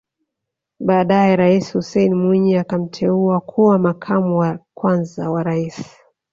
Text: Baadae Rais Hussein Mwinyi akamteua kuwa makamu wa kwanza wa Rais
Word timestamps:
Baadae 0.79 1.35
Rais 1.35 1.73
Hussein 1.75 2.15
Mwinyi 2.15 2.55
akamteua 2.57 3.39
kuwa 3.41 3.79
makamu 3.79 4.37
wa 4.37 4.59
kwanza 4.73 5.31
wa 5.31 5.43
Rais 5.43 5.97